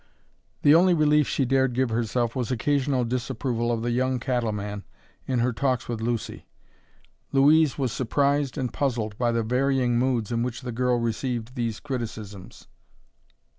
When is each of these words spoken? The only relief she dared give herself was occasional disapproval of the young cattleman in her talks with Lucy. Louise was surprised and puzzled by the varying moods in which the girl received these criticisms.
The 0.63 0.73
only 0.73 0.95
relief 0.95 1.27
she 1.27 1.45
dared 1.45 1.75
give 1.75 1.89
herself 1.89 2.35
was 2.35 2.49
occasional 2.49 3.05
disapproval 3.05 3.71
of 3.71 3.83
the 3.83 3.91
young 3.91 4.19
cattleman 4.19 4.83
in 5.27 5.37
her 5.41 5.53
talks 5.53 5.87
with 5.87 6.01
Lucy. 6.01 6.47
Louise 7.31 7.77
was 7.77 7.91
surprised 7.91 8.57
and 8.57 8.73
puzzled 8.73 9.15
by 9.19 9.31
the 9.31 9.43
varying 9.43 9.99
moods 9.99 10.31
in 10.31 10.41
which 10.41 10.61
the 10.61 10.71
girl 10.71 10.97
received 10.99 11.53
these 11.53 11.79
criticisms. 11.79 12.67